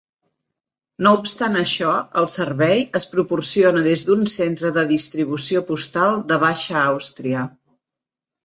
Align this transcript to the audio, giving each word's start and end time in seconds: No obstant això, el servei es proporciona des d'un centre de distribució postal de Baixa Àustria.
No 1.07 1.11
obstant 1.17 1.57
això, 1.59 1.91
el 2.21 2.29
servei 2.35 2.81
es 3.01 3.05
proporciona 3.11 3.85
des 3.89 4.07
d'un 4.09 4.25
centre 4.37 4.73
de 4.79 4.87
distribució 4.93 5.63
postal 5.71 6.19
de 6.33 6.41
Baixa 6.47 6.83
Àustria. 6.87 7.49